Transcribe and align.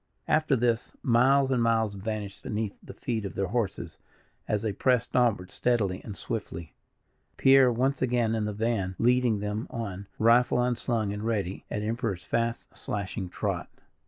After 0.27 0.55
this, 0.55 0.93
miles 1.03 1.51
and 1.51 1.61
miles 1.61 1.93
vanished 1.93 2.41
beneath 2.41 2.75
the 2.81 2.95
feet 2.95 3.23
of 3.23 3.35
their 3.35 3.45
horses, 3.49 3.99
as 4.47 4.63
they 4.63 4.73
pressed 4.73 5.15
onward 5.15 5.51
steadily 5.51 6.01
and 6.03 6.17
swiftly; 6.17 6.73
Pierre, 7.37 7.71
once 7.71 8.01
again 8.01 8.33
in 8.33 8.45
the 8.45 8.51
van, 8.51 8.95
leading 8.97 9.41
them 9.41 9.67
on, 9.69 10.07
rifle 10.17 10.59
unslung 10.59 11.13
and 11.13 11.21
ready, 11.23 11.65
at 11.69 11.83
Emperor's 11.83 12.23
fast 12.23 12.75
slashing 12.75 13.29
trot. 13.29 13.69